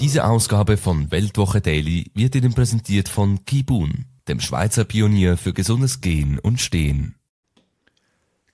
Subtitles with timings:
[0.00, 6.00] Diese Ausgabe von Weltwoche Daily wird Ihnen präsentiert von Kibun, dem Schweizer Pionier für gesundes
[6.00, 7.16] Gehen und Stehen.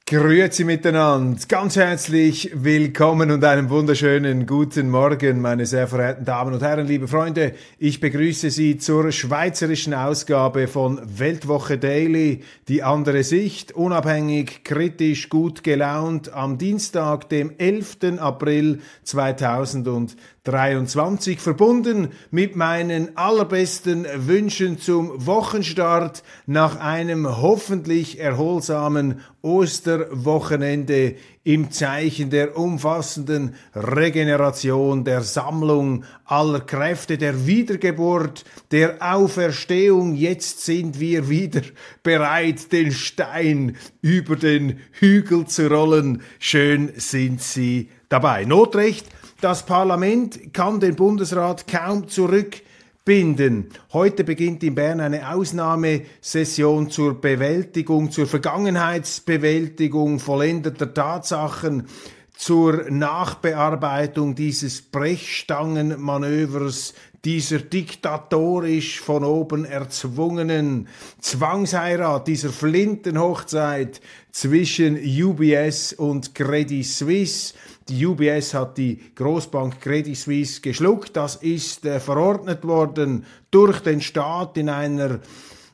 [0.07, 6.63] Grüezi miteinander, ganz herzlich willkommen und einen wunderschönen guten Morgen, meine sehr verehrten Damen und
[6.63, 7.55] Herren, liebe Freunde.
[7.79, 15.65] Ich begrüße Sie zur schweizerischen Ausgabe von Weltwoche Daily, die andere Sicht, unabhängig, kritisch, gut
[15.65, 18.19] gelaunt, am Dienstag, dem 11.
[18.19, 20.19] April 2020.
[20.45, 32.29] 23 verbunden mit meinen allerbesten Wünschen zum Wochenstart nach einem hoffentlich erholsamen Osterwochenende im Zeichen
[32.29, 40.15] der umfassenden Regeneration, der Sammlung aller Kräfte, der Wiedergeburt, der Auferstehung.
[40.15, 41.63] Jetzt sind wir wieder
[42.03, 46.23] bereit, den Stein über den Hügel zu rollen.
[46.39, 48.45] Schön sind Sie dabei.
[48.45, 49.07] Notrecht
[49.45, 53.69] das Parlament kann den Bundesrat kaum zurückbinden.
[53.93, 61.89] Heute beginnt in Bern eine Ausnahmesession zur Bewältigung, zur Vergangenheitsbewältigung vollendeter Tatsachen,
[62.35, 70.89] zur Nachbearbeitung dieses Brechstangenmanövers, dieser diktatorisch von oben erzwungenen
[71.21, 74.01] Zwangsheirat, dieser Flintenhochzeit
[74.31, 77.55] zwischen UBS und Credit Suisse,
[77.89, 81.17] die UBS hat die Großbank Credit Suisse geschluckt.
[81.17, 85.21] Das ist äh, verordnet worden durch den Staat in einer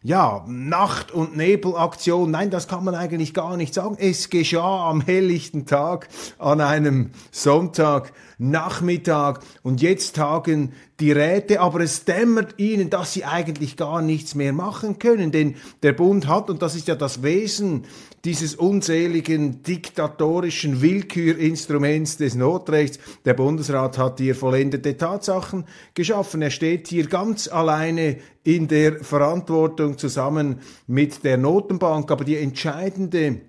[0.03, 2.31] ja, Nacht- und Nebelaktion.
[2.31, 3.97] Nein, das kann man eigentlich gar nicht sagen.
[3.99, 6.09] Es geschah am helllichten Tag
[6.39, 8.13] an einem Sonntag.
[8.41, 9.41] Nachmittag.
[9.63, 14.53] Und jetzt tagen die Räte, aber es dämmert ihnen, dass sie eigentlich gar nichts mehr
[14.53, 17.85] machen können, denn der Bund hat, und das ist ja das Wesen
[18.25, 25.65] dieses unseligen diktatorischen Willkürinstruments des Notrechts, der Bundesrat hat hier vollendete Tatsachen
[25.95, 26.43] geschaffen.
[26.43, 33.41] Er steht hier ganz alleine in der Verantwortung zusammen mit der Notenbank, aber die entscheidende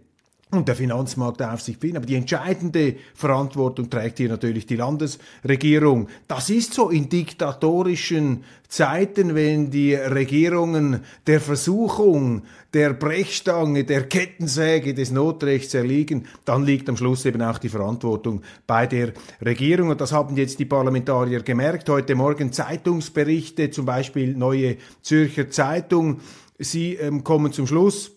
[0.51, 1.95] und der Finanzmarktaufsicht bin.
[1.95, 6.09] Aber die entscheidende Verantwortung trägt hier natürlich die Landesregierung.
[6.27, 14.93] Das ist so in diktatorischen Zeiten, wenn die Regierungen der Versuchung, der Brechstange, der Kettensäge
[14.93, 19.13] des Notrechts erliegen, dann liegt am Schluss eben auch die Verantwortung bei der
[19.43, 19.89] Regierung.
[19.89, 21.89] Und das haben jetzt die Parlamentarier gemerkt.
[21.89, 26.19] Heute Morgen Zeitungsberichte, zum Beispiel Neue Zürcher Zeitung.
[26.59, 28.11] Sie ähm, kommen zum Schluss,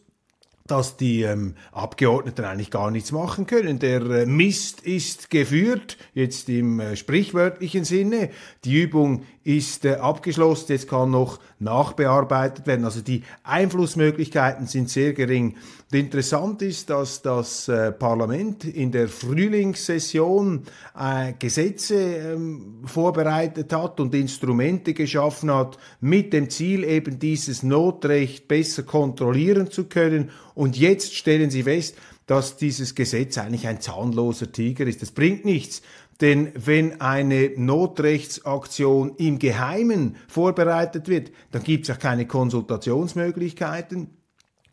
[0.66, 3.78] dass die ähm, Abgeordneten eigentlich gar nichts machen können.
[3.78, 8.30] Der äh, Mist ist geführt, jetzt im äh, sprichwörtlichen Sinne.
[8.64, 12.84] Die Übung ist äh, abgeschlossen, jetzt kann noch nachbearbeitet werden.
[12.87, 15.56] Also die Einflussmöglichkeiten sind sehr gering.
[15.93, 20.62] Und interessant ist, dass das äh, Parlament in der Frühlingssession
[20.99, 28.49] äh, Gesetze ähm, vorbereitet hat und Instrumente geschaffen hat, mit dem Ziel eben dieses Notrecht
[28.49, 30.31] besser kontrollieren zu können.
[30.55, 35.03] Und jetzt stellen sie fest, dass dieses Gesetz eigentlich ein zahnloser Tiger ist.
[35.03, 35.82] Das bringt nichts.
[36.20, 44.10] Denn wenn eine Notrechtsaktion im Geheimen vorbereitet wird, dann gibt es auch keine Konsultationsmöglichkeiten,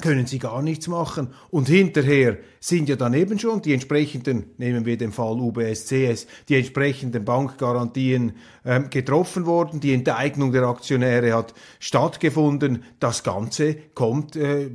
[0.02, 1.29] können sie gar nichts machen.
[1.50, 6.28] Und hinterher sind ja dann eben schon die entsprechenden, nehmen wir den Fall UBS, CS,
[6.50, 8.34] die entsprechenden Bankgarantien
[8.66, 12.84] ähm, getroffen worden, die Enteignung der Aktionäre hat stattgefunden.
[13.00, 14.69] Das Ganze kommt äh,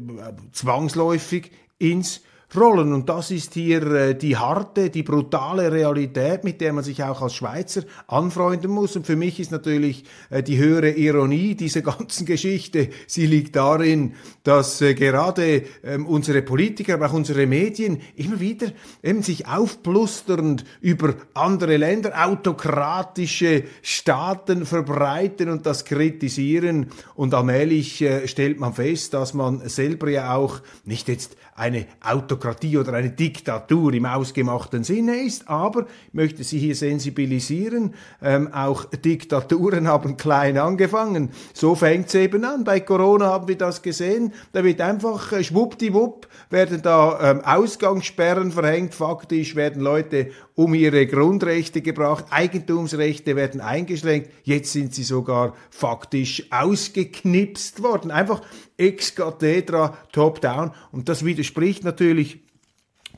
[0.53, 2.22] zwangsläufig ins
[2.54, 2.93] rollen.
[2.93, 7.22] Und das ist hier äh, die harte, die brutale Realität, mit der man sich auch
[7.22, 8.95] als Schweizer anfreunden muss.
[8.97, 14.15] Und für mich ist natürlich äh, die höhere Ironie dieser ganzen Geschichte, sie liegt darin,
[14.45, 18.69] dass äh, gerade ähm, unsere Politiker, aber auch unsere Medien immer wieder
[19.03, 26.87] eben sich aufplusternd über andere Länder, autokratische Staaten verbreiten und das kritisieren.
[27.15, 32.76] Und allmählich äh, stellt man fest, dass man selber ja auch nicht jetzt eine Autokratie
[32.76, 38.84] oder eine Diktatur im ausgemachten Sinne ist, aber ich möchte Sie hier sensibilisieren, ähm, auch
[38.84, 41.30] Diktaturen haben klein angefangen.
[41.54, 42.64] So fängt es eben an.
[42.64, 44.32] Bei Corona haben wir das gesehen.
[44.53, 51.06] Da wird einfach äh, schwuppdiwupp, werden da ähm, Ausgangssperren verhängt, faktisch werden Leute um ihre
[51.06, 58.10] Grundrechte gebracht, Eigentumsrechte werden eingeschränkt, jetzt sind sie sogar faktisch ausgeknipst worden.
[58.10, 58.41] Einfach
[58.77, 60.73] ex cathedra, top-down.
[60.93, 62.41] Und das widerspricht natürlich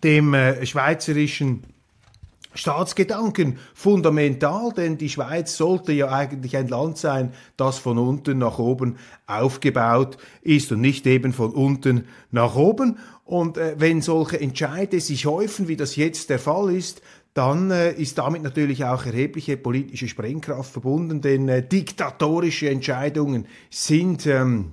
[0.03, 1.65] dem äh, schweizerischen
[2.55, 8.59] Staatsgedanken fundamental, denn die Schweiz sollte ja eigentlich ein Land sein, das von unten nach
[8.59, 8.97] oben
[9.27, 12.99] aufgebaut ist und nicht eben von unten nach oben.
[13.25, 17.03] Und äh, wenn solche Entscheide sich häufen, wie das jetzt der Fall ist,
[17.35, 24.27] dann äh, ist damit natürlich auch erhebliche politische Sprengkraft verbunden, denn äh, diktatorische Entscheidungen sind
[24.27, 24.73] ähm,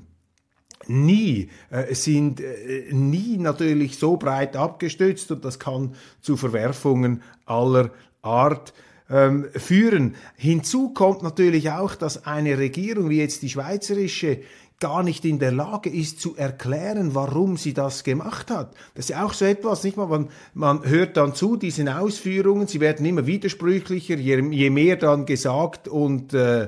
[0.88, 7.92] nie, äh, sind äh, nie natürlich so breit abgestützt und das kann zu Verwerfungen aller
[8.22, 8.74] Art
[9.10, 10.16] ähm, führen.
[10.36, 14.40] Hinzu kommt natürlich auch, dass eine Regierung wie jetzt die schweizerische
[14.80, 18.74] gar nicht in der Lage ist zu erklären, warum sie das gemacht hat.
[18.94, 22.68] Das ist ja auch so etwas, nicht mal, man, man hört dann zu diesen Ausführungen,
[22.68, 26.68] sie werden immer widersprüchlicher, je, je mehr dann gesagt und äh,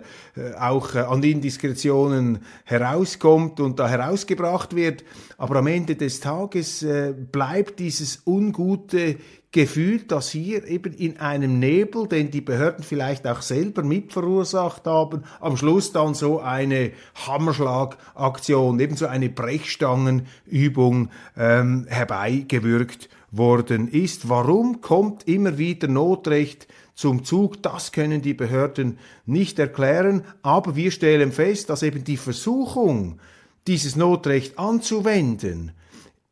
[0.57, 5.03] auch äh, an Indiskretionen herauskommt und da herausgebracht wird.
[5.37, 9.17] Aber am Ende des Tages äh, bleibt dieses ungute
[9.57, 14.85] Gefühl, dass hier eben in einem Nebel, den die Behörden vielleicht auch selber mit verursacht
[14.85, 16.91] haben, am Schluss dann so eine
[17.25, 24.29] Hammerschlagaktion, ebenso eine Brechstangenübung ähm, herbeigewirkt worden ist.
[24.29, 27.63] Warum kommt immer wieder Notrecht zum Zug?
[27.63, 33.19] Das können die Behörden nicht erklären, aber wir stellen fest, dass eben die Versuchung,
[33.65, 35.71] dieses Notrecht anzuwenden,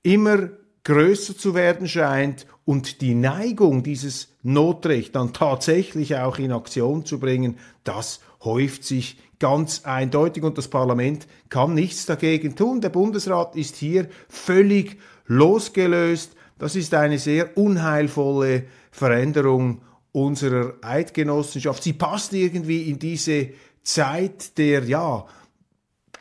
[0.03, 0.49] immer
[0.85, 7.19] größer zu werden scheint und die Neigung, dieses Notrecht dann tatsächlich auch in Aktion zu
[7.19, 12.81] bringen, das häuft sich ganz eindeutig und das Parlament kann nichts dagegen tun.
[12.81, 16.35] Der Bundesrat ist hier völlig losgelöst.
[16.57, 21.83] Das ist eine sehr unheilvolle Veränderung unserer Eidgenossenschaft.
[21.83, 23.49] Sie passt irgendwie in diese
[23.83, 25.25] Zeit der, ja,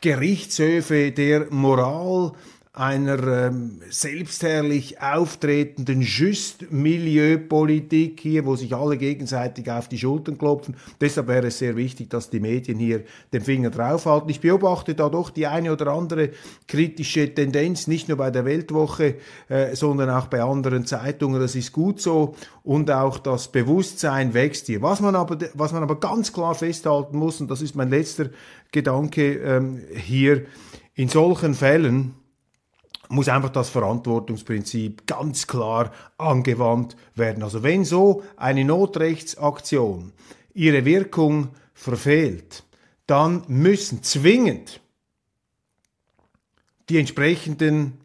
[0.01, 2.33] Gerichtshöfe, der Moral,
[2.75, 10.75] einer ähm, selbstherrlich auftretenden Just-Milieupolitik hier, wo sich alle gegenseitig auf die Schultern klopfen.
[10.99, 14.29] Deshalb wäre es sehr wichtig, dass die Medien hier den Finger draufhalten.
[14.29, 16.31] Ich beobachte da doch die eine oder andere
[16.67, 19.15] kritische Tendenz, nicht nur bei der Weltwoche,
[19.47, 21.39] äh, sondern auch bei anderen Zeitungen.
[21.39, 24.81] Das ist gut so und auch das Bewusstsein wächst hier.
[24.81, 28.31] Was man aber, was man aber ganz klar festhalten muss, und das ist mein letzter
[28.71, 30.45] Gedanke ähm, hier,
[30.95, 32.15] in solchen Fällen,
[33.09, 37.43] muss einfach das Verantwortungsprinzip ganz klar angewandt werden.
[37.43, 40.13] Also wenn so eine Notrechtsaktion
[40.53, 42.63] ihre Wirkung verfehlt,
[43.07, 44.81] dann müssen zwingend
[46.89, 47.99] die entsprechenden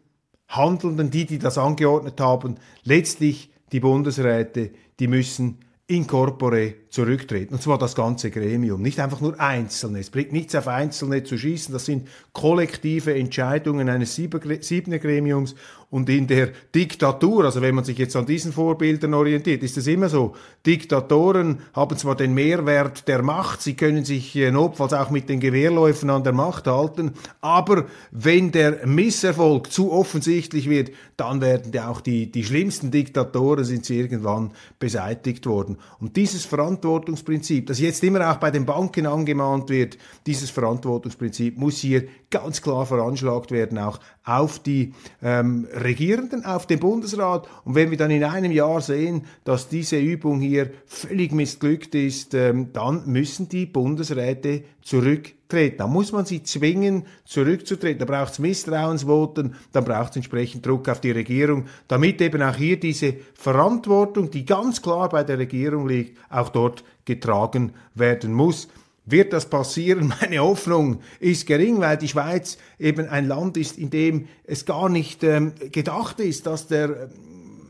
[0.47, 5.59] Handelnden, die, die das angeordnet haben, letztlich die Bundesräte, die müssen
[5.91, 7.53] in corpore zurücktreten.
[7.53, 9.99] Und zwar das ganze Gremium, nicht einfach nur Einzelne.
[9.99, 11.73] Es bringt nichts auf Einzelne zu schießen.
[11.73, 15.53] Das sind kollektive Entscheidungen eines siebner Gremiums.
[15.91, 19.87] Und in der Diktatur, also wenn man sich jetzt an diesen Vorbildern orientiert, ist es
[19.87, 20.35] immer so.
[20.65, 25.41] Diktatoren haben zwar den Mehrwert der Macht, sie können sich äh, notfalls auch mit den
[25.41, 27.11] Gewehrläufen an der Macht halten,
[27.41, 33.83] aber wenn der Misserfolg zu offensichtlich wird, dann werden auch die, die schlimmsten Diktatoren sind
[33.83, 35.77] sie irgendwann beseitigt worden.
[35.99, 41.79] Und dieses Verantwortungsprinzip, das jetzt immer auch bei den Banken angemahnt wird, dieses Verantwortungsprinzip muss
[41.79, 47.47] hier ganz klar veranschlagt werden, auch auf die ähm, Regierenden, auf den Bundesrat.
[47.65, 52.33] Und wenn wir dann in einem Jahr sehen, dass diese Übung hier völlig missglückt ist,
[52.33, 55.77] ähm, dann müssen die Bundesräte zurücktreten.
[55.77, 57.99] Da muss man sie zwingen, zurückzutreten.
[57.99, 62.55] Da braucht es Misstrauensvoten, dann braucht es entsprechend Druck auf die Regierung, damit eben auch
[62.55, 68.67] hier diese Verantwortung, die ganz klar bei der Regierung liegt, auch dort getragen werden muss.
[69.05, 70.13] Wird das passieren?
[70.21, 74.89] Meine Hoffnung ist gering, weil die Schweiz eben ein Land ist, in dem es gar
[74.89, 77.09] nicht ähm, gedacht ist, dass der ähm,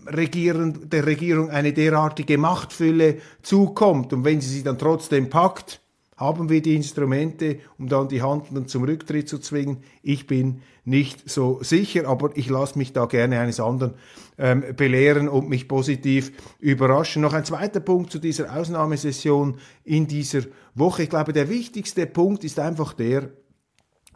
[0.07, 4.13] Regieren, der Regierung eine derartige Machtfülle zukommt.
[4.13, 5.79] Und wenn sie sie dann trotzdem packt,
[6.21, 9.77] haben wir die Instrumente, um dann die Handelnden zum Rücktritt zu zwingen?
[10.03, 13.95] Ich bin nicht so sicher, aber ich lasse mich da gerne eines anderen
[14.37, 17.23] ähm, belehren und mich positiv überraschen.
[17.23, 20.43] Noch ein zweiter Punkt zu dieser Ausnahmesession in dieser
[20.75, 21.03] Woche.
[21.03, 23.31] Ich glaube, der wichtigste Punkt ist einfach der,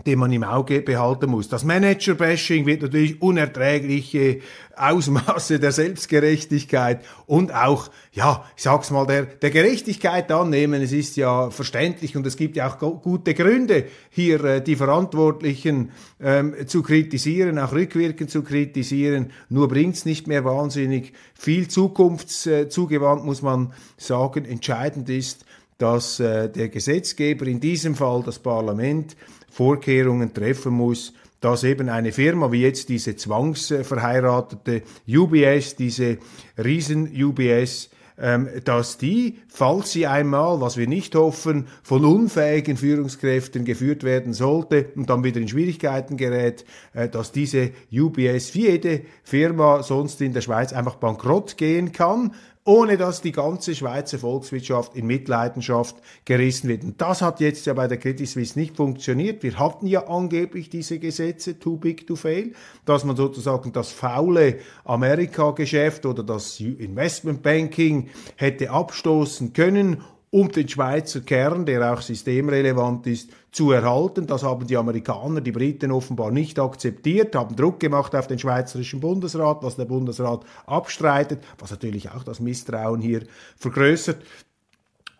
[0.05, 1.49] den man im Auge behalten muss.
[1.49, 4.39] Das Manager-Bashing wird natürlich unerträgliche
[4.75, 10.81] Ausmaße der Selbstgerechtigkeit und auch, ja, ich sag's mal, der, der Gerechtigkeit annehmen.
[10.81, 15.91] Es ist ja verständlich und es gibt ja auch gute Gründe, hier äh, die Verantwortlichen
[16.21, 19.31] ähm, zu kritisieren, auch rückwirkend zu kritisieren.
[19.49, 24.45] Nur bringt's nicht mehr wahnsinnig viel zukunftszugewandt, muss man sagen.
[24.45, 25.45] Entscheidend ist,
[25.77, 29.15] dass äh, der Gesetzgeber, in diesem Fall das Parlament,
[29.55, 36.17] Vorkehrungen treffen muss, dass eben eine Firma wie jetzt diese zwangsverheiratete UBS, diese
[36.61, 44.03] Riesen-UBS, ähm, dass die, falls sie einmal, was wir nicht hoffen, von unfähigen Führungskräften geführt
[44.03, 49.83] werden sollte und dann wieder in Schwierigkeiten gerät, äh, dass diese UBS wie jede Firma
[49.83, 52.33] sonst in der Schweiz einfach bankrott gehen kann,
[52.65, 55.95] ohne dass die ganze Schweizer Volkswirtschaft in Mitleidenschaft
[56.25, 56.83] gerissen wird.
[56.83, 59.43] Und das hat jetzt ja bei der Credit Suisse nicht funktioniert.
[59.43, 62.53] Wir hatten ja angeblich diese Gesetze, too big to fail,
[62.85, 70.01] dass man sozusagen das faule Amerika-Geschäft oder das Investmentbanking hätte abstoßen können
[70.35, 74.27] um den Schweizer Kern, der auch systemrelevant ist, zu erhalten.
[74.27, 78.99] Das haben die Amerikaner, die Briten offenbar nicht akzeptiert, haben Druck gemacht auf den Schweizerischen
[78.99, 83.21] Bundesrat, was der Bundesrat abstreitet, was natürlich auch das Misstrauen hier
[83.55, 84.17] vergrößert.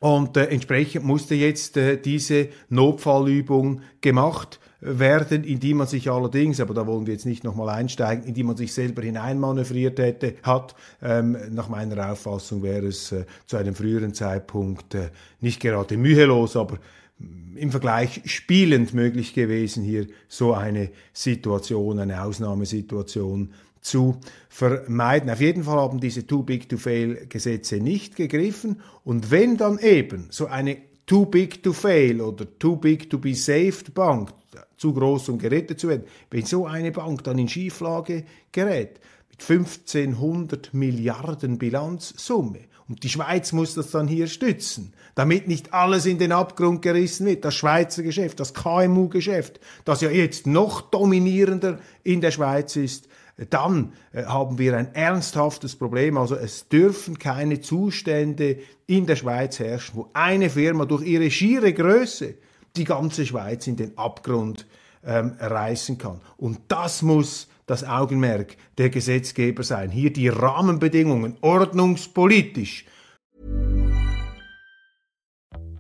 [0.02, 6.60] Und äh, entsprechend musste jetzt äh, diese Notfallübung gemacht werden, in die man sich allerdings,
[6.60, 10.36] aber da wollen wir jetzt nicht nochmal einsteigen, in die man sich selber hineinmanövriert hätte,
[10.44, 10.76] hat.
[11.02, 15.10] Ähm, nach meiner Auffassung wäre es äh, zu einem früheren Zeitpunkt äh,
[15.42, 16.78] nicht gerade mühelos, aber
[17.18, 24.18] mm, im Vergleich spielend möglich gewesen, hier so eine Situation, eine Ausnahmesituation zu
[24.50, 25.30] vermeiden.
[25.30, 29.80] Auf jeden Fall haben diese Too Big to Fail Gesetze nicht gegriffen und wenn dann
[29.80, 34.34] eben so eine Too Big to Fail oder Too Big to be Saved Bank
[34.78, 36.06] zu groß, um gerettet zu werden.
[36.32, 43.52] Wenn so eine Bank dann in Schieflage gerät, mit 1500 Milliarden Bilanzsumme, und die Schweiz
[43.52, 47.44] muss das dann hier stützen, damit nicht alles in den Abgrund gerissen wird.
[47.44, 53.08] Das Schweizer Geschäft, das KMU-Geschäft, das ja jetzt noch dominierender in der Schweiz ist,
[53.50, 56.18] dann äh, haben wir ein ernsthaftes Problem.
[56.18, 61.74] Also es dürfen keine Zustände in der Schweiz herrschen, wo eine Firma durch ihre schiere
[61.74, 62.36] Größe
[62.76, 64.66] die ganze Schweiz in den Abgrund
[65.06, 66.22] ähm, reißen kann.
[66.38, 69.90] Und das muss das Augenmerk der Gesetzgeber sein.
[69.90, 72.86] Hier die Rahmenbedingungen ordnungspolitisch.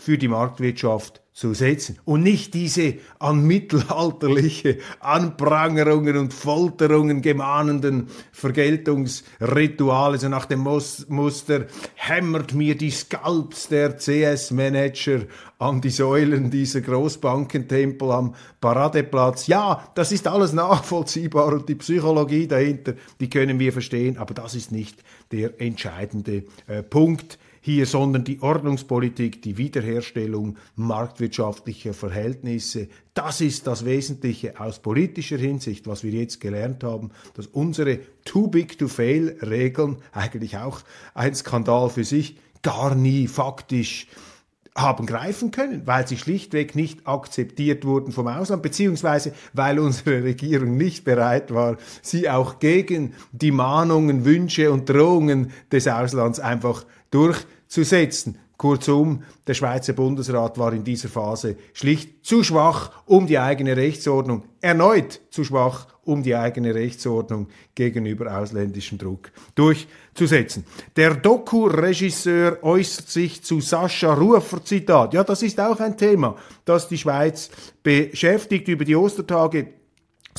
[0.00, 10.18] Für die Marktwirtschaft zu setzen und nicht diese an mittelalterliche Anprangerungen und Folterungen gemahnenden Vergeltungsrituale,
[10.18, 15.20] so nach dem Muster hämmert mir die Skalps der CS-Manager
[15.58, 19.46] an die Säulen dieser Großbankentempel am Paradeplatz.
[19.46, 24.54] Ja, das ist alles nachvollziehbar und die Psychologie dahinter, die können wir verstehen, aber das
[24.54, 32.88] ist nicht der entscheidende äh, Punkt hier, sondern die Ordnungspolitik, die Wiederherstellung marktwirtschaftlicher Verhältnisse.
[33.14, 38.48] Das ist das Wesentliche aus politischer Hinsicht, was wir jetzt gelernt haben, dass unsere Too
[38.48, 40.80] Big to Fail Regeln, eigentlich auch
[41.14, 44.06] ein Skandal für sich, gar nie faktisch
[44.76, 50.76] haben greifen können, weil sie schlichtweg nicht akzeptiert wurden vom Ausland, beziehungsweise weil unsere Regierung
[50.76, 58.38] nicht bereit war, sie auch gegen die Mahnungen, Wünsche und Drohungen des Auslands einfach durchzusetzen.
[58.60, 64.42] Kurzum, der Schweizer Bundesrat war in dieser Phase schlicht zu schwach, um die eigene Rechtsordnung,
[64.60, 70.66] erneut zu schwach, um die eigene Rechtsordnung gegenüber ausländischem Druck durchzusetzen.
[70.94, 75.14] Der Doku-Regisseur äußert sich zu Sascha Rufer Zitat.
[75.14, 76.36] Ja, das ist auch ein Thema,
[76.66, 77.48] das die Schweiz
[77.82, 78.68] beschäftigt.
[78.68, 79.68] Über die Ostertage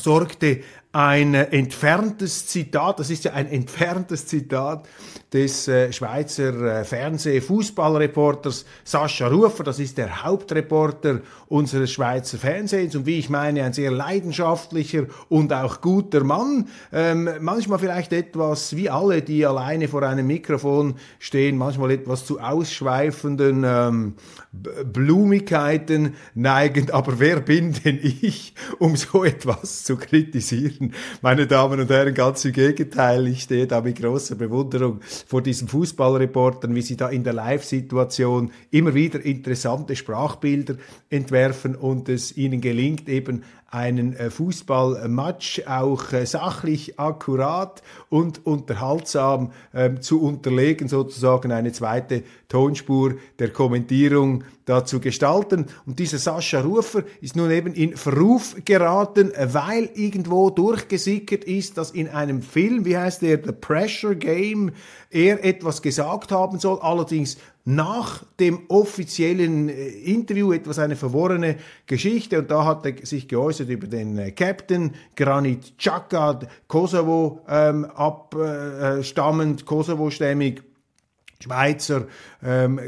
[0.00, 0.60] sorgte
[0.92, 4.86] ein entferntes Zitat, das ist ja ein entferntes Zitat
[5.32, 13.06] des äh, Schweizer äh, Fernseh-Fußballreporters Sascha Rufer, das ist der Hauptreporter unseres Schweizer Fernsehens und
[13.06, 16.68] wie ich meine, ein sehr leidenschaftlicher und auch guter Mann.
[16.92, 22.38] Ähm, manchmal vielleicht etwas, wie alle, die alleine vor einem Mikrofon stehen, manchmal etwas zu
[22.38, 24.14] ausschweifenden ähm,
[24.52, 30.92] Blumigkeiten neigend, aber wer bin denn ich, um so etwas zu kritisieren?
[31.22, 35.68] Meine Damen und Herren, ganz im Gegenteil, ich stehe da mit großer Bewunderung vor diesen
[35.68, 40.76] Fußballreportern, wie sie da in der Live-Situation immer wieder interessante Sprachbilder
[41.10, 49.52] entwerfen und es ihnen gelingt, eben einen äh, Fußballmatch auch äh, sachlich, akkurat und unterhaltsam
[49.72, 55.66] ähm, zu unterlegen, sozusagen eine zweite Tonspur der Kommentierung dazu gestalten.
[55.86, 61.92] Und dieser Sascha Rufer ist nun eben in Verruf geraten, weil irgendwo durchgesickert ist, dass
[61.92, 64.72] in einem Film, wie heißt der, The Pressure Game,
[65.10, 72.40] er etwas gesagt haben soll, allerdings nach dem offiziellen äh, Interview etwas eine verworrene Geschichte
[72.40, 79.64] und da hat er sich geäußert über den äh, Captain Granit Xhaka, Kosovo ähm, abstammend,
[79.64, 80.62] Kosovo-stämmig.
[81.42, 82.06] Schweizer,
[82.44, 82.80] ähm,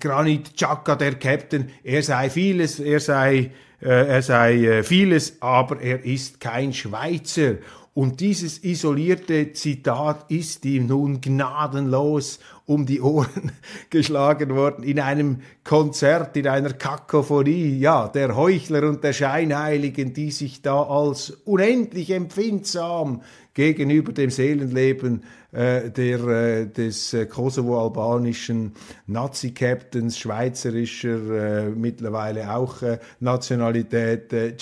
[0.00, 3.50] Granit Xhaka, der Captain, er sei vieles, er sei,
[3.82, 7.56] äh, er sei äh, vieles, aber er ist kein Schweizer.
[7.98, 13.50] Und dieses isolierte Zitat ist ihm nun gnadenlos um die Ohren
[13.90, 14.84] geschlagen worden.
[14.84, 20.80] In einem Konzert, in einer Kakophonie, ja, der Heuchler und der Scheinheiligen, die sich da
[20.80, 28.74] als unendlich empfindsam gegenüber dem Seelenleben äh, der, äh, des äh, kosovo-albanischen
[29.08, 34.54] Nazi-Captains, schweizerischer, äh, mittlerweile auch äh, Nationalität, äh,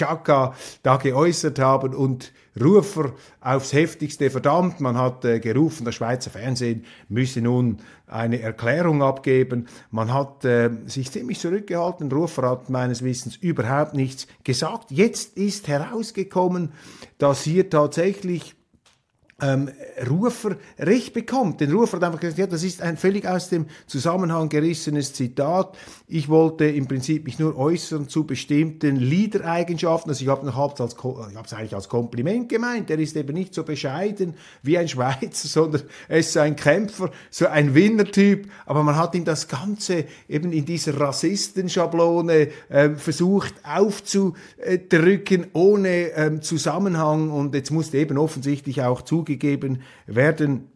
[0.83, 1.95] da geäußert haben.
[1.95, 4.81] Und Rufer aufs heftigste verdammt.
[4.81, 9.67] Man hat äh, gerufen, das Schweizer Fernsehen müsse nun eine Erklärung abgeben.
[9.91, 12.11] Man hat äh, sich ziemlich zurückgehalten.
[12.11, 14.91] Rufer hat meines Wissens überhaupt nichts gesagt.
[14.91, 16.73] Jetzt ist herausgekommen,
[17.19, 18.55] dass hier tatsächlich
[19.43, 19.71] ähm,
[20.09, 21.61] Rufer recht bekommt.
[21.61, 25.77] Denn Rufer hat einfach gesagt, ja, das ist ein völlig aus dem Zusammenhang gerissenes Zitat.
[26.09, 30.11] Ich wollte im Prinzip mich nur äußern zu bestimmten Liedereigenschaften.
[30.11, 32.91] Also ich habe habe es eigentlich als Kompliment gemeint.
[32.91, 37.11] Er ist eben nicht so bescheiden wie ein Schweizer, sondern er ist so ein Kämpfer,
[37.31, 38.51] so ein Winnertyp.
[38.65, 46.41] Aber man hat ihm das Ganze eben in dieser Rassistenschablone äh, versucht aufzudrücken, ohne ähm,
[46.41, 47.31] Zusammenhang.
[47.31, 50.69] Und jetzt musste eben offensichtlich auch zu zugegeben werden,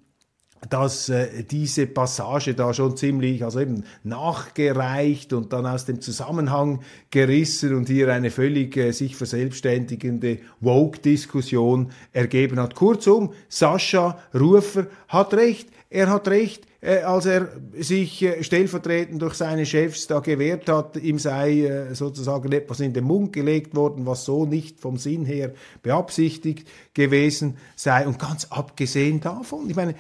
[0.69, 6.81] dass äh, diese Passage da schon ziemlich, also eben nachgereicht und dann aus dem Zusammenhang
[7.11, 12.75] gerissen und hier eine völlig äh, sich verselbstständigende Woke-Diskussion ergeben hat.
[12.75, 15.71] Kurzum, Sascha Rufer hat recht.
[15.89, 21.19] Er hat recht, als er sich äh, stellvertretend durch seine Chefs da gewehrt hat, ihm
[21.19, 25.53] sei äh, sozusagen etwas in den Mund gelegt worden, was so nicht vom Sinn her
[25.83, 28.07] beabsichtigt gewesen sei.
[28.07, 29.95] Und ganz abgesehen davon, ich meine,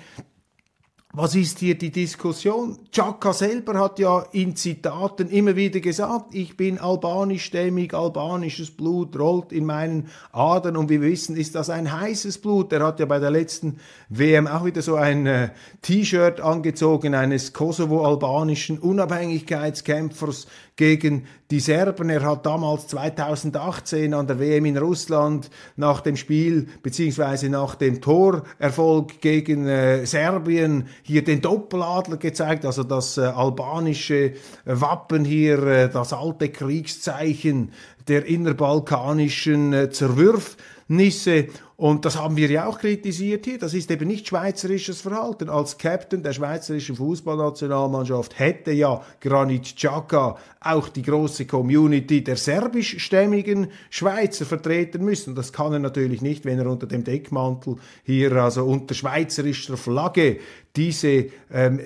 [1.13, 2.79] was ist hier die Diskussion?
[2.93, 9.51] Chaka selber hat ja in Zitaten immer wieder gesagt, ich bin albanischstämmig, albanisches Blut rollt
[9.51, 12.73] in meinen Adern und wir wissen, ist das ein heißes Blut.
[12.73, 15.49] Er hat ja bei der letzten WM auch wieder so ein äh,
[15.83, 20.47] T-Shirt angezogen eines kosovo-albanischen Unabhängigkeitskämpfers
[20.81, 22.09] gegen die Serben.
[22.09, 28.01] Er hat damals 2018 an der WM in Russland nach dem Spiel beziehungsweise nach dem
[28.01, 34.33] Torerfolg gegen äh, Serbien hier den Doppeladler gezeigt, also das äh, albanische
[34.65, 37.73] Wappen hier, äh, das alte Kriegszeichen
[38.09, 41.49] der innerbalkanischen äh, Zerwürfnisse.
[41.81, 43.57] Und das haben wir ja auch kritisiert hier.
[43.57, 45.49] Das ist eben nicht schweizerisches Verhalten.
[45.49, 53.69] Als Captain der schweizerischen Fußballnationalmannschaft hätte ja Granit Xhaka auch die große Community der serbischstämmigen
[53.89, 55.35] Schweizer vertreten müssen.
[55.35, 60.37] Das kann er natürlich nicht, wenn er unter dem Deckmantel hier, also unter schweizerischer Flagge,
[60.77, 61.81] diese, ähm,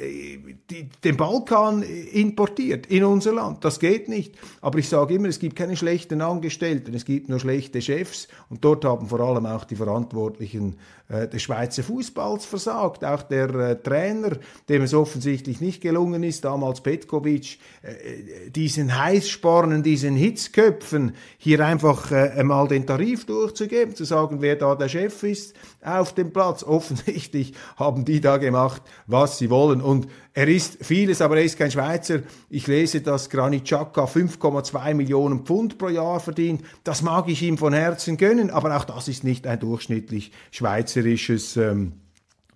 [0.71, 3.65] die, den Balkan importiert in unser Land.
[3.65, 4.35] Das geht nicht.
[4.61, 8.29] Aber ich sage immer, es gibt keine schlechten Angestellten, es gibt nur schlechte Chefs.
[8.51, 10.77] Und dort haben vor allem auch die Verantwortlichen
[11.09, 13.05] äh, des Schweizer Fußballs versagt.
[13.05, 19.83] Auch der äh, Trainer, dem es offensichtlich nicht gelungen ist, damals Petkovic, äh, diesen Heißspornen,
[19.83, 25.23] diesen Hitzköpfen hier einfach äh, mal den Tarif durchzugeben, zu sagen, wer da der Chef
[25.25, 26.63] ist auf dem Platz.
[26.63, 29.81] Offensichtlich haben die da gemacht, macht, was sie wollen.
[29.81, 32.21] Und er ist vieles, aber er ist kein Schweizer.
[32.51, 36.63] Ich lese, dass Granit Xhaka 5,2 Millionen Pfund pro Jahr verdient.
[36.83, 41.57] Das mag ich ihm von Herzen gönnen, aber auch das ist nicht ein durchschnittlich schweizerisches
[41.57, 41.93] ähm,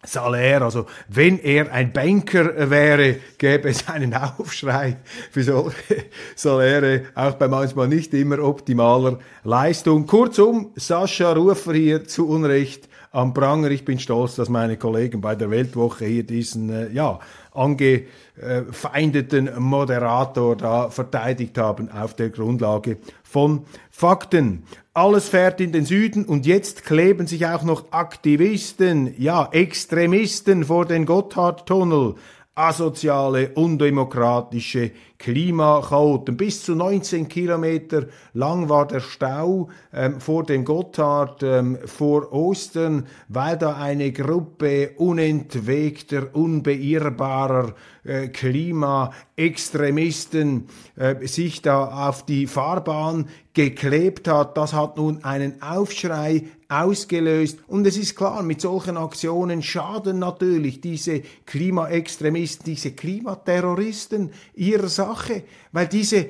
[0.05, 4.99] Salär, also wenn er ein Banker wäre, gäbe es einen Aufschrei
[5.33, 6.05] für solche
[6.37, 10.07] Saläre, auch bei manchmal nicht immer optimaler Leistung.
[10.07, 13.71] Kurzum, Sascha Rufer hier zu Unrecht am Pranger.
[13.71, 17.19] Ich bin stolz, dass meine Kollegen bei der Weltwoche hier diesen, äh, ja,
[17.53, 24.63] angefeindeten Moderator da verteidigt haben auf der Grundlage von Fakten.
[24.95, 30.87] Alles fährt in den Süden und jetzt kleben sich auch noch Aktivisten, ja, Extremisten vor
[30.87, 32.15] den Gotthardtunnel
[32.59, 36.37] asoziale, undemokratische Klimachaoten.
[36.37, 43.07] Bis zu 19 Kilometer lang war der Stau ähm, vor dem Gotthard ähm, vor Ostern,
[43.29, 54.29] weil da eine Gruppe unentwegter, unbeirrbarer äh, Klimaextremisten äh, sich da auf die Fahrbahn geklebt
[54.29, 54.57] hat.
[54.57, 57.59] Das hat nun einen Aufschrei ausgelöst.
[57.67, 65.45] Und es ist klar, mit solchen Aktionen schaden natürlich diese Klimaextremisten, diese Klimaterroristen ihrer Sache,
[65.73, 66.29] weil diese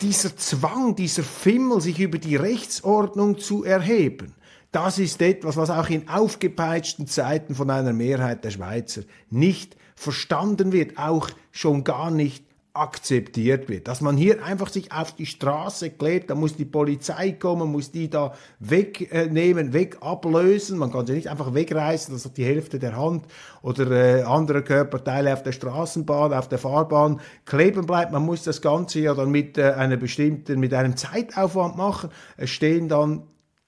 [0.00, 4.34] dieser Zwang, dieser Fimmel, sich über die Rechtsordnung zu erheben,
[4.70, 10.72] das ist etwas, was auch in aufgepeitschten Zeiten von einer Mehrheit der Schweizer nicht verstanden
[10.72, 12.44] wird, auch schon gar nicht
[12.78, 13.88] akzeptiert wird.
[13.88, 17.90] Dass man hier einfach sich auf die Straße klebt, da muss die Polizei kommen, muss
[17.90, 20.78] die da wegnehmen, wegablösen.
[20.78, 23.26] Man kann sie nicht einfach wegreißen, dass die Hälfte der Hand
[23.62, 28.12] oder äh, andere Körperteile auf der Straßenbahn, auf der Fahrbahn kleben bleibt.
[28.12, 32.10] Man muss das Ganze ja dann mit äh, einer bestimmten, mit einem Zeitaufwand machen.
[32.36, 33.24] Es stehen dann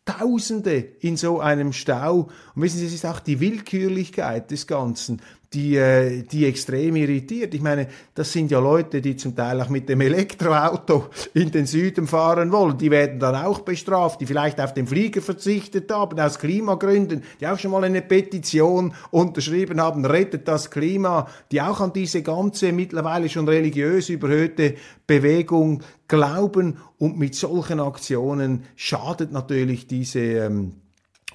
[0.07, 2.29] Tausende in so einem Stau.
[2.55, 5.21] Und wissen Sie, es ist auch die Willkürlichkeit des Ganzen,
[5.53, 7.53] die, äh, die extrem irritiert.
[7.55, 11.67] Ich meine, das sind ja Leute, die zum Teil auch mit dem Elektroauto in den
[11.67, 12.79] Süden fahren wollen.
[12.79, 17.49] Die werden dann auch bestraft, die vielleicht auf den Flieger verzichtet haben, aus Klimagründen, die
[17.49, 22.71] auch schon mal eine Petition unterschrieben haben, rettet das Klima, die auch an diese ganze
[22.71, 24.77] mittlerweile schon religiös überhöhte
[25.09, 30.75] Bewegung glauben und mit solchen Aktionen schadet natürlich diese ähm,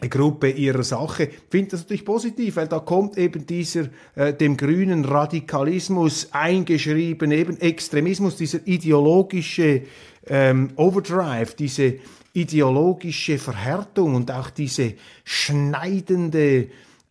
[0.02, 1.24] Gruppe ihrer Sache.
[1.24, 7.32] Ich finde das natürlich positiv, weil da kommt eben dieser äh, dem grünen Radikalismus eingeschrieben,
[7.32, 9.84] eben Extremismus, dieser ideologische
[10.28, 11.96] ähm, Overdrive, diese
[12.34, 16.68] ideologische Verhärtung und auch diese schneidende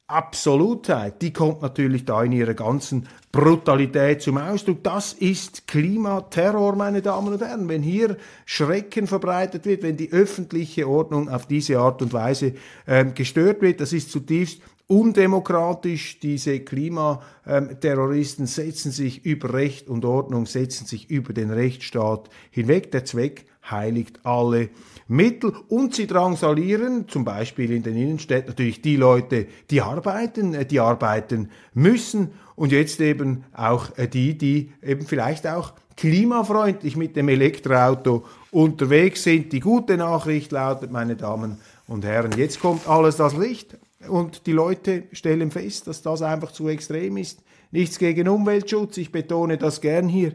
[0.06, 4.84] Absolutheit, die kommt natürlich da in ihrer ganzen Brutalität zum Ausdruck.
[4.84, 7.68] Das ist Klimaterror, meine Damen und Herren.
[7.68, 8.16] Wenn hier
[8.46, 12.54] Schrecken verbreitet wird, wenn die öffentliche Ordnung auf diese Art und Weise
[12.86, 16.20] äh, gestört wird, das ist zutiefst undemokratisch.
[16.20, 22.92] Diese Klimaterroristen setzen sich über Recht und Ordnung, setzen sich über den Rechtsstaat hinweg.
[22.92, 24.68] Der Zweck heiligt alle
[25.06, 30.64] Mittel und sie drangsalieren, zum Beispiel in den Innenstädten, natürlich die Leute, die arbeiten, äh,
[30.64, 37.16] die arbeiten müssen und jetzt eben auch äh, die, die eben vielleicht auch klimafreundlich mit
[37.16, 39.52] dem Elektroauto unterwegs sind.
[39.52, 43.76] Die gute Nachricht lautet, meine Damen und Herren, jetzt kommt alles das Licht
[44.08, 47.42] und die Leute stellen fest, dass das einfach zu extrem ist.
[47.70, 50.32] Nichts gegen Umweltschutz, ich betone das gern hier.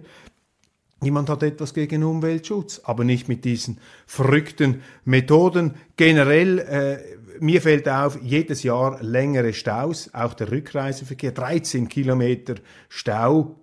[1.01, 5.75] Niemand hat etwas gegen Umweltschutz, aber nicht mit diesen verrückten Methoden.
[5.95, 6.97] Generell, äh,
[7.39, 12.55] mir fällt auf, jedes Jahr längere Staus, auch der Rückreiseverkehr, 13 Kilometer
[12.89, 13.55] Stau.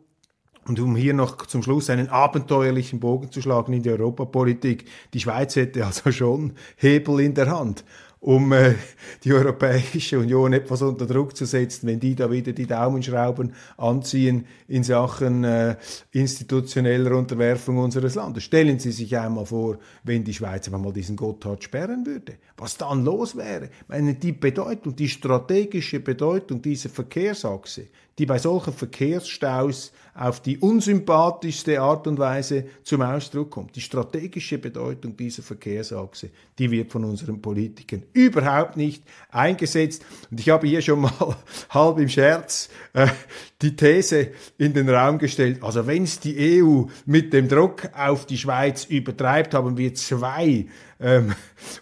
[0.66, 5.20] Und um hier noch zum Schluss einen abenteuerlichen Bogen zu schlagen in die Europapolitik, die
[5.20, 7.84] Schweiz hätte also schon Hebel in der Hand
[8.26, 8.74] um äh,
[9.22, 14.46] die Europäische Union etwas unter Druck zu setzen, wenn die da wieder die Daumenschrauben anziehen
[14.66, 15.76] in Sachen äh,
[16.10, 18.42] institutioneller Unterwerfung unseres Landes.
[18.42, 22.76] Stellen Sie sich einmal vor, wenn die Schweiz einfach mal diesen Gotthard sperren würde, was
[22.76, 23.70] dann los wäre.
[23.86, 27.86] Meine, die Bedeutung, die strategische Bedeutung dieser Verkehrsachse,
[28.18, 33.76] die bei solchen Verkehrsstaus auf die unsympathischste Art und Weise zum Ausdruck kommt.
[33.76, 40.04] Die strategische Bedeutung dieser Verkehrsachse, die wird von unseren Politikern überhaupt nicht eingesetzt.
[40.30, 41.36] Und ich habe hier schon mal
[41.68, 43.08] halb im Scherz äh,
[43.60, 48.24] die These in den Raum gestellt, also wenn es die EU mit dem Druck auf
[48.26, 50.66] die Schweiz übertreibt, haben wir zwei
[51.00, 51.34] ähm,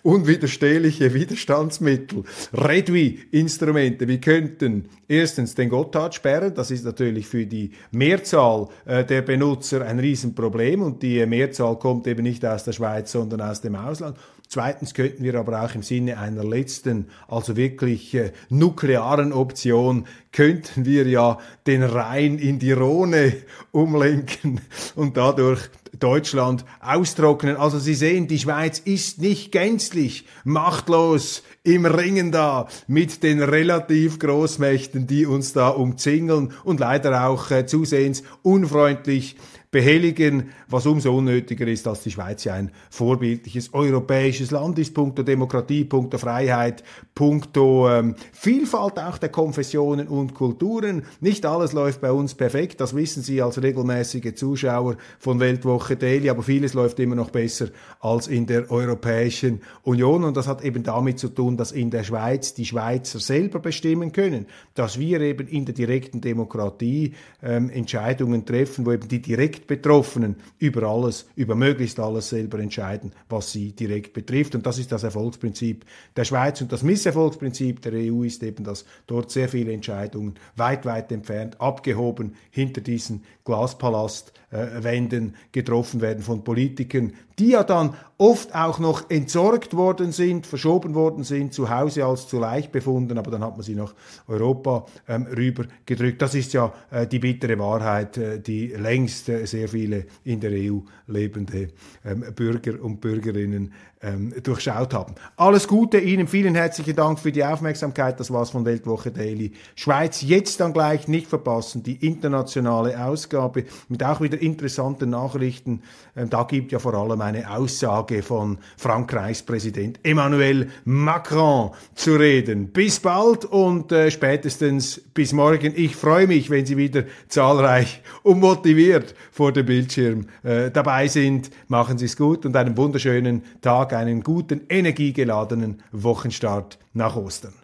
[0.03, 4.09] unwiderstehliche Widerstandsmittel, Redui-Instrumente.
[4.09, 9.85] Wir könnten erstens den Gotthard sperren, das ist natürlich für die Mehrzahl äh, der Benutzer
[9.85, 14.16] ein Riesenproblem und die Mehrzahl kommt eben nicht aus der Schweiz, sondern aus dem Ausland.
[14.48, 20.85] Zweitens könnten wir aber auch im Sinne einer letzten, also wirklich äh, nuklearen Option, könnten
[20.85, 23.33] wir ja den Rhein in die Rhone
[23.72, 24.61] umlenken
[24.94, 27.57] und dadurch Deutschland austrocknen.
[27.57, 34.18] Also Sie sehen, die Schweiz ist nicht gänzlich machtlos im Ringen da mit den relativ
[34.18, 39.37] Großmächten, die uns da umzingeln und leider auch äh, zusehends unfreundlich
[39.74, 45.24] behelligen, was umso unnötiger ist, als die Schweiz ja ein vorbildliches europäisches Land ist, punkto
[45.24, 51.02] Demokratie, punkto Freiheit, punkto ähm, Vielfalt auch der Konfessionen und Kulturen.
[51.20, 56.30] Nicht alles läuft bei uns perfekt, das wissen Sie als regelmäßige Zuschauer von Weltwoche Daily,
[56.30, 57.66] aber vieles läuft immer noch besser
[57.98, 62.04] als in der Europäischen Union und das hat eben damit zu tun, dass in der
[62.04, 68.46] Schweiz die Schweizer selber bestimmen können, dass wir eben in der direkten Demokratie ähm, Entscheidungen
[68.46, 73.72] treffen, wo eben die direkt Betroffenen über alles, über möglichst alles selber entscheiden, was sie
[73.72, 74.55] direkt betrifft.
[74.55, 75.85] Und das ist das Erfolgsprinzip
[76.16, 76.61] der Schweiz.
[76.61, 81.61] Und das Misserfolgsprinzip der EU ist eben, dass dort sehr viele Entscheidungen weit, weit entfernt,
[81.61, 89.11] abgehoben hinter diesen Glaspalastwänden äh, getroffen werden von Politikern, die ja dann oft auch noch
[89.11, 93.57] entsorgt worden sind, verschoben worden sind, zu Hause als zu leicht befunden, aber dann hat
[93.57, 93.92] man sie nach
[94.29, 96.23] Europa ähm, rübergedrückt.
[96.23, 100.53] Das ist ja äh, die bittere Wahrheit, äh, die längst äh, sehr viele in der
[100.53, 101.68] EU lebende
[102.05, 105.14] ähm, Bürger und Bürgerinnen ähm, durchschaut haben.
[105.37, 108.20] Alles Gute Ihnen, vielen herzlichen Dank für die Aufmerksamkeit.
[108.20, 109.53] Das war's von Weltwoche Daily.
[109.75, 115.83] Schweiz jetzt dann gleich nicht verpassen, die internationale Ausgabe mit auch wieder interessanten Nachrichten.
[116.16, 122.68] Ähm, da gibt ja vor allem eine Aussage von Frankreichs Präsident Emmanuel Macron zu reden.
[122.68, 125.72] Bis bald und äh, spätestens bis morgen.
[125.74, 131.50] Ich freue mich, wenn Sie wieder zahlreich und motiviert vor dem Bildschirm äh, dabei sind.
[131.68, 137.63] Machen Sie es gut und einen wunderschönen Tag einen guten, energiegeladenen Wochenstart nach Ostern.